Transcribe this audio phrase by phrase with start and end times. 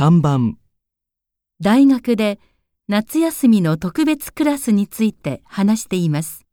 [0.00, 0.58] 3番、
[1.60, 2.38] 大学で
[2.86, 6.46] 夏休みの特別クラスについて話しています。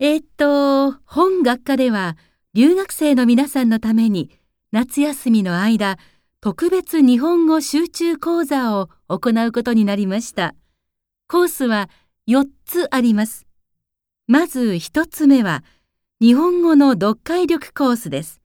[0.00, 2.16] えーっと、本学科では
[2.52, 4.32] 留学生の皆さんのために
[4.72, 5.98] 夏休みの間、
[6.40, 10.56] 特別日本語集中講座を行うことになりました。
[11.28, 11.88] コースは
[12.26, 13.46] 4つあります。
[14.26, 15.62] まず1つ目は、
[16.20, 18.42] 日本語の読解力コースです。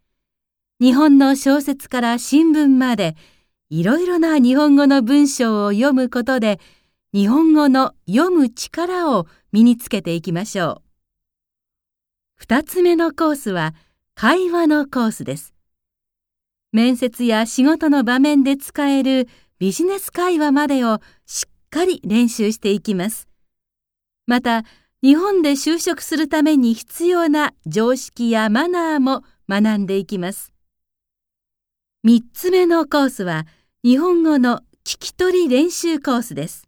[0.82, 3.16] 日本の小説から新聞まで、
[3.70, 6.60] いろいろな日本語の文章を読むことで、
[7.14, 10.82] 日本語の読む力を身につけていきましょう。
[12.38, 13.76] 二つ目のコースは、
[14.16, 15.54] 会話のコースです。
[16.72, 19.28] 面接や仕事の場面で使える
[19.60, 23.28] ビジネス会話までをしっかり練習していきます。
[24.26, 24.64] また、
[25.04, 30.52] 日本で就職するために必要な常識やマナーも学んでいきます。
[32.04, 33.46] 三つ目のコースは、
[33.84, 36.68] 日本語の聞き取り練習コースです。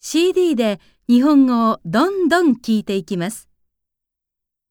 [0.00, 3.48] CD で日本語をどんどん聞いていきます。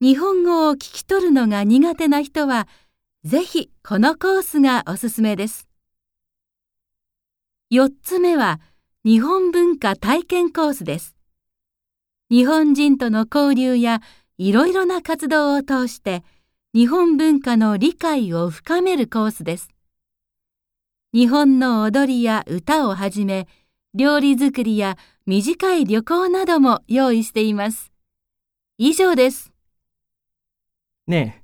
[0.01, 2.67] 日本語を聞き取るのが苦手な人は、
[3.23, 5.69] ぜひこのコースがおすすめです。
[7.69, 8.59] 四つ目は、
[9.05, 11.15] 日本文化体験コースです。
[12.29, 14.01] 日本人との交流や
[14.37, 16.21] いろいろな活動を通して、
[16.75, 19.69] 日本文化の理解を深めるコースです。
[21.13, 23.47] 日本の踊りや歌をはじめ、
[23.93, 27.91] 料理作りや短い旅行なども用意しています。
[28.79, 29.53] 以上です。
[31.05, 31.43] ね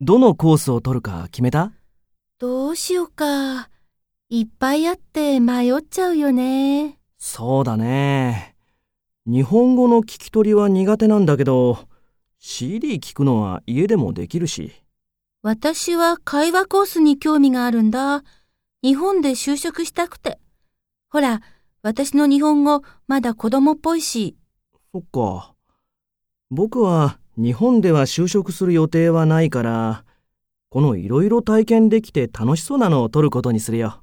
[0.00, 1.72] どのコースを取るか決めた？
[2.38, 3.68] どうしようか。
[4.28, 7.00] いっぱいあって迷っちゃうよね。
[7.18, 8.54] そうだね。
[9.26, 11.88] 日本語の聞き取りは苦手なんだけど、
[12.44, 14.72] CD 聞くのは家でもできるし。
[15.42, 18.24] 私は会話コースに興味があるんだ。
[18.82, 20.40] 日本で就職したくて。
[21.08, 21.40] ほら、
[21.82, 24.36] 私の日本語まだ子供っぽいし。
[24.92, 25.54] そっか。
[26.50, 30.04] 僕は日本では就職する予定はないから、
[30.68, 34.02] このいろいろ体験できて楽しそうなのを取ることにするよ。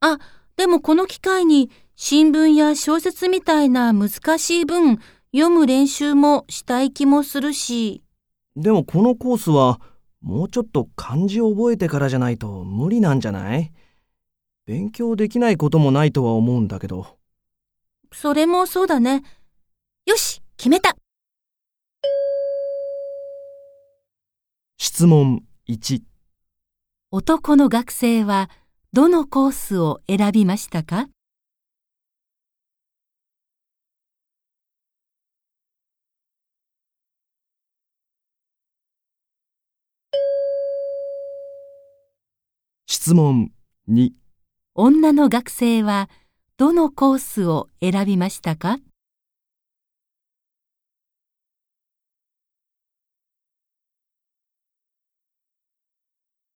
[0.00, 0.18] あ、
[0.56, 4.98] でもこの機会に新聞や小説みたいな難しい文
[5.36, 8.02] 読む練習もしたい気もするし。
[8.56, 9.82] でもこのコースは
[10.22, 13.70] もうちょっと漢字を覚えてからじゃないと無理なんじゃない？
[14.64, 17.18] 勉強できないこともないとは思うんだけど。
[18.12, 19.24] それもそうだね。
[20.06, 20.96] よし、決めた。
[24.78, 26.00] 質問1
[27.10, 28.48] 男の学生は
[28.94, 31.08] どのコースを選びましたか？
[43.06, 43.52] 質問
[43.88, 44.10] 2
[44.74, 46.10] 女の学生は
[46.56, 48.78] どのコースを選びましたか？